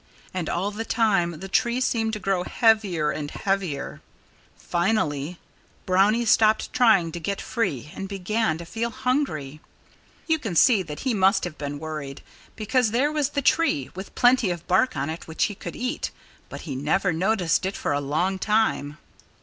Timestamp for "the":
0.71-0.83, 1.41-1.47, 13.29-13.43